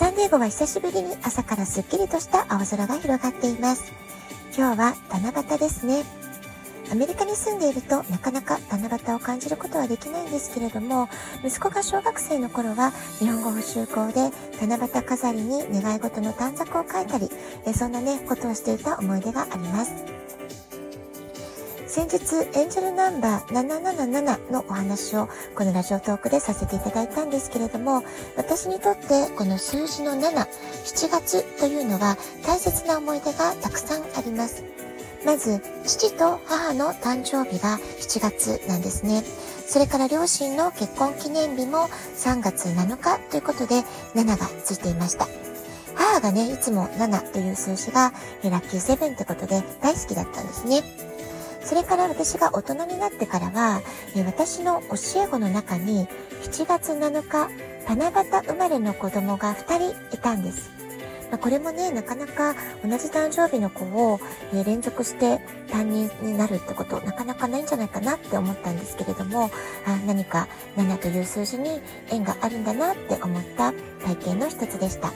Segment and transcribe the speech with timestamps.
[0.00, 3.92] サンディエゴは久しぶりに朝からすっきりとした青空が広がっています。
[4.56, 6.04] 今日は七夕ですね。
[6.90, 11.10] アメリカに住んでいるとなかなか七夕を感じることはできないんですけれども、
[11.44, 17.28] 息子が小学生の頃は日本語補習校で七夕飾りに願い事の短冊を書いたり、
[17.74, 20.19] そんなね、ことをしていた思い出があります。
[21.90, 28.04] 先日、エンジェルナンバー777のお話をこのラジオトークでさせていただいたんですけれども、
[28.36, 34.62] 私にとってこの数字の7、7月というのは大切な思い出がたくさんあります。
[35.26, 39.24] まず、父と母の誕生日が7月なんですね。
[39.66, 43.82] それから両親の結婚記念日も3月7日ということで
[44.14, 45.26] 7がついていました。
[45.96, 48.12] 母がね、いつも7という数字が
[48.44, 51.09] ラッキーセブンってことで大好きだったんですね。
[51.70, 53.80] それから私が大人になってからは、
[54.16, 56.08] え私の教え子の中に
[56.42, 57.48] 7月7日、
[57.86, 60.68] 七夕生まれの子供が2人いたんです。
[61.30, 64.18] ま、これもね、なかなか同じ誕生日の子を、
[64.52, 65.40] え連続して
[65.70, 69.48] 担任になるってこと、なかなかないんじゃないかなって思ったんですけれども、
[69.86, 73.72] あ何か7という数字に縁があるんだなって思った
[74.04, 75.12] 体験の一つでした。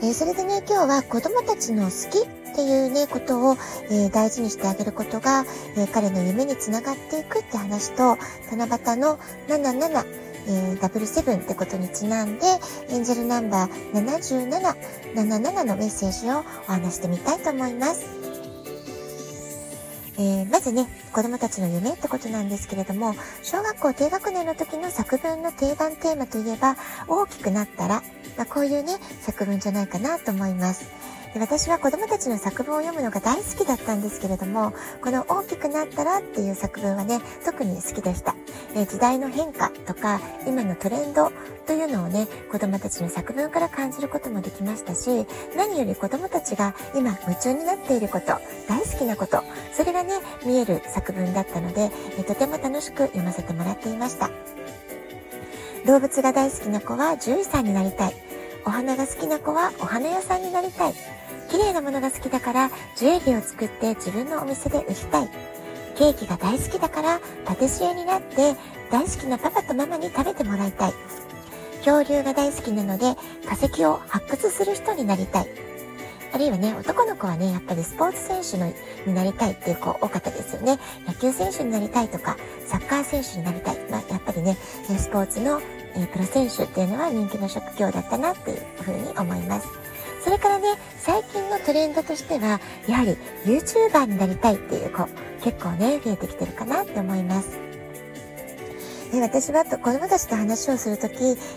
[0.00, 3.56] えー、それでね、今日は子供たちの好きっていうね、ことを、
[3.90, 5.44] えー、大事にしてあげることが、
[5.76, 8.16] えー、彼の夢につながっていくって話と、
[8.48, 10.06] 七夕の77、
[10.46, 12.46] えー、ダブルセブンってことにちなんで、
[12.90, 14.50] エンジェルナンバー77、
[15.14, 16.38] 77のメッセージを
[16.68, 18.06] お話してみたいと思います。
[20.16, 26.76] えー、まずね、子供たちの夢ってことなんですけれども、小学校低学年の時の作文の定番テーマといえば、
[27.08, 28.02] 大きくなったら、
[28.36, 31.13] まあ、こういうね、作文じゃないかなと思います。
[31.34, 34.72] で私は子供たちの作文を読むのが大好きだったんですけれども、
[35.02, 38.36] この大きくなったらっていう作文はね、特に好きでした。
[38.76, 41.32] え時代の変化とか、今のトレンド
[41.66, 48.26] というのをね、子供たちの作文から感じることもできましたし、何より子供たちが今夢中になっていること、
[48.68, 49.42] 大好きなこと、
[49.72, 54.30] それがね、見える作文だったので、えとても楽しく読ませてもらっていました。
[55.84, 58.33] 動物が大好きな子は獣医さんになりたい。
[58.66, 60.94] お花が好きな子はお花屋さんになりたい。
[61.50, 65.28] 綺麗なものが好きだからジュエリーを作って自分のお店で売りたい。
[65.96, 68.56] ケーキが大好きだからパティシエになって
[68.90, 70.92] 大好きなパパとママに食べてもらいたい。
[71.84, 73.14] 恐竜が大好きなので
[73.46, 75.48] 化石を発掘する人になりたい。
[76.32, 78.72] あるいはね、男の子はね、やっぱりスポーツ選手の
[79.06, 80.80] になりたいっていう子多かったですよね。
[81.06, 82.36] 野球選手になりたいとか、
[82.66, 83.78] サッカー選手になりたい。
[83.88, 84.56] まあ、やっぱりね、
[84.98, 85.60] スポーツの
[85.96, 89.68] えプロ選手っていうのは人気の職業だったなっていうふうに思います。
[90.24, 95.06] それからね、最近のトレンドとしては、やはり YouTuber になりたいっていう子、
[95.42, 97.64] 結構ね、増えてきてるかなって思います。
[99.12, 101.14] で私は子供たちと話をするとき、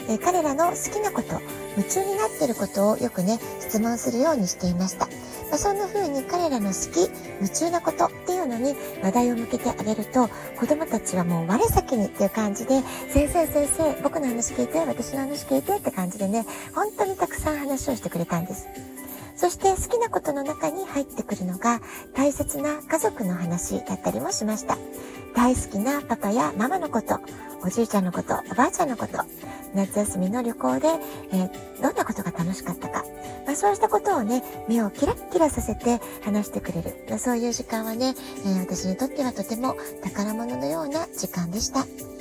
[0.09, 1.41] え彼らの好きなこと、
[1.77, 5.07] 夢中になっていることをよくね、質問するようにしていました。
[5.49, 7.09] まあ、そんな風に彼らの好き、
[7.41, 18.67] 夢中なことっていうのに話題を向けてあげると、子供たちはもう我先にっていう感じで、先生先生、僕の話聞いて、私の話聞いてって感じでね、本当にたくさん話をしてくれたんです。
[19.37, 21.79] そして好きなことの中に入ってくるのが
[22.15, 24.77] 大切な家族の話だったりもしました。
[25.35, 27.19] 大好きなパパやママのこと、
[27.63, 29.19] おじいちゃんのこと、おばあちゃんのこと、
[29.75, 30.87] 夏休みの旅行で、
[31.31, 32.86] えー、どんなことが楽しかった、
[33.57, 38.13] そうしたことをね、目をキラッキラさせて話してくれる、まあ、そういう時間はね、
[38.45, 42.16] えー、私にとってはとても宝物のような時間でした。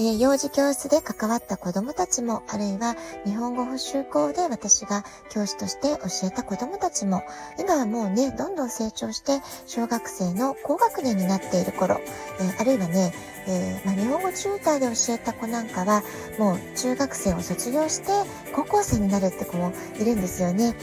[0.00, 2.94] えー、幼児教室で関わった子供たちも、あるいは
[3.26, 7.22] 日本語補習校で私が教師として教えた子供たちも、
[7.58, 12.00] 今はもうね、どんどん成長して小学生の高学年になっている頃、
[12.40, 13.12] えー、あるいはね、
[13.48, 16.04] えー、まあ、日本語チューターで教えた子なんかは、
[16.38, 18.12] もう中学生を卒業して
[18.54, 20.76] 高校生になるって子もいるんですよね。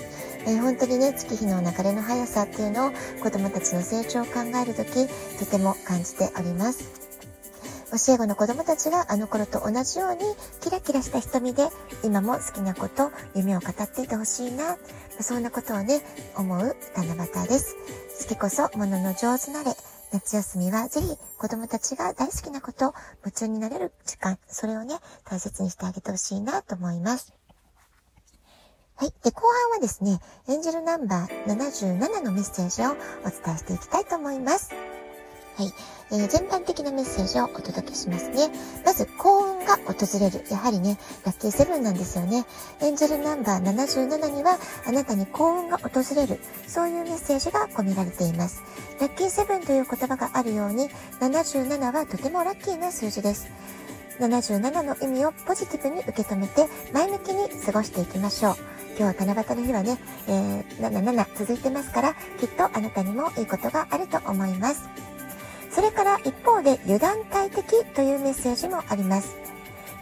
[0.45, 2.91] えー、本当にね、月日の流れの速さっていうのを
[3.23, 5.07] 子供たちの成長を考えるとき、
[5.39, 7.04] とても感じております。
[7.95, 10.19] 教え子の子供たちがあの頃と同じように
[10.61, 11.69] キラキラした瞳で
[12.03, 14.77] 今も好きなこと、夢を語っていてほしいな。
[15.21, 16.01] そんなことをね、
[16.35, 17.75] 思う七夕です。
[18.27, 19.71] 好きこそものの上手なれ。
[20.11, 27.33] 夏休みはぜひ子供たちが大好きなこと、夢中になれる時間、それをね、大切にしてあげてほしいなと思います。
[28.97, 29.13] はい。
[29.23, 34.94] で、後半はですね、エンジェルナンバー77のメッセージをお伝えしていきたいと思います。
[35.57, 35.73] はい。
[36.11, 38.49] えー、全般的なメッセージをお届けしますね。
[38.85, 40.43] まず、幸運が訪れる。
[40.51, 42.45] やはりね、ラッキーセブンなんですよね。
[42.81, 46.39] エンジェルナンバー77には、あなたに幸運が訪れる。
[46.67, 48.61] そういうメッセージが込められています。
[48.99, 50.89] ラッキーセブンという言葉があるように、
[51.21, 53.47] 77はとてもラッキーな数字です。
[54.19, 58.55] 77の意味をポジティブに受け止めて前向きに過ごしていきましょう。
[58.97, 59.97] 今日は七夕の日はね、
[60.27, 64.83] えー、77続いてますから、きっとあなたにもいいことがあると思います。
[65.75, 69.35] それから一方で油断大敵というメッセージもあります。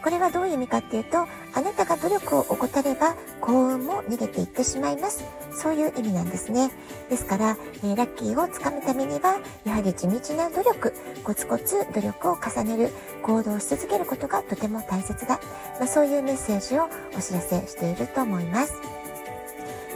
[0.04, 5.24] これはどういう意味かっていうと、あなたが努力を怠れば幸運も逃げていってしまいます。
[5.52, 6.70] そういう意味なんですね。
[7.10, 10.94] ですから、えー、ラッキーをつかむためには、やはり地道な努力、
[11.24, 12.90] コツコツ努力を重ねる、
[13.24, 15.40] 行動し続けることがとても大切だ。
[15.80, 16.88] まあ、そういうメッセージを
[17.18, 18.74] お知らせしていると思います。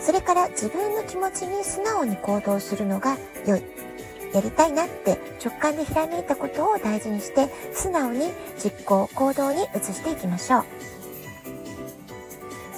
[0.00, 3.16] それから自分の気持ちに素直に行動するのが
[3.46, 3.88] 良い。
[4.34, 8.30] やりたいなって直感でひらめいたことを大事にして素直に
[8.62, 10.64] 実行行動に移していきましょう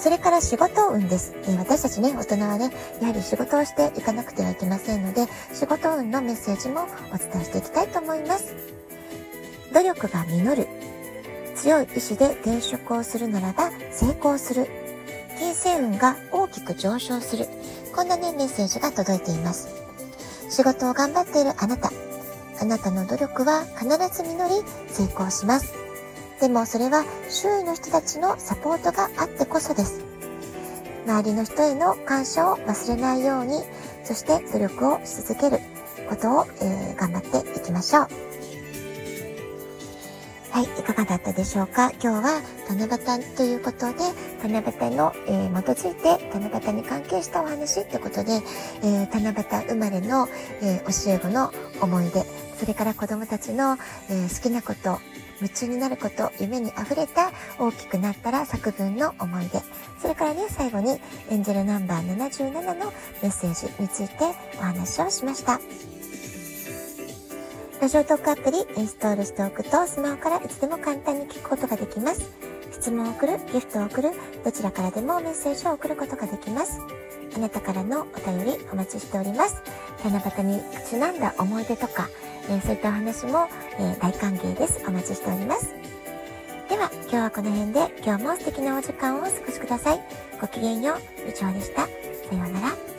[0.00, 1.36] それから仕事運です。
[1.46, 2.70] え私たちね、大人はね、
[3.02, 8.54] やはり仕事をしていかなくてはいけませんので、仕事運のメッセージもお伝えしていきたいと思います。
[9.74, 10.68] 努力が実る。
[11.54, 14.68] 強い意志で転職をするならば成功する。
[15.38, 17.46] 金星運が大きく上昇する。
[17.94, 19.68] こんなね、メッセージが届いています。
[20.50, 21.90] 仕事を頑張っているあなた。
[22.60, 25.72] あなたの努力は必ず実り成功します。
[26.40, 30.04] でもそれは周囲の人たちのサポートがあってこそです。
[31.06, 33.62] 周りの人への感謝を忘れないように、
[34.04, 35.60] そして努力をし続ける
[36.08, 38.29] ことを、えー、頑張っていきましょう。
[40.52, 41.90] はい、いかがだったでしょうか？
[42.02, 43.98] 今日は七夕ということで、
[44.42, 48.42] 七夕の、えー、基づいて七夕に関係したお話ってことで、
[48.82, 50.28] えー、七夕生まれの、
[50.60, 52.24] えー、教え子の思い出、
[52.58, 53.78] それから子供たちの、
[54.10, 54.98] え好きなこと、
[55.40, 59.62] 夢中になること、夢に溢れた大きくなったら作文の思い出。
[60.02, 61.00] それからね、最後に
[61.30, 62.92] エンジェルナンバー77の
[63.22, 64.24] メッセージについて
[64.58, 65.60] お話をしました。
[67.80, 72.30] ラジオトークアプリインストールしておくとスマホからいつでも簡単に聞くことができます。
[72.72, 74.10] 質問を送る、ギフトを送る、
[74.44, 76.78] どちらからでもメッセージを送ることができます。
[77.34, 79.62] あなたからのお便りお待ちしております。
[80.04, 82.10] 七夕にちなんだ思い出とか、
[82.50, 83.48] えー、そういったお話も、
[83.78, 84.84] えー、大歓迎です。
[84.86, 85.74] お待ちしております。
[86.68, 90.00] では、今日はこの辺で今日も素敵なお時間をお過ごしください。
[90.38, 91.86] ごきげんよう、部長でした。
[91.86, 91.88] さ
[92.34, 92.89] ようなら。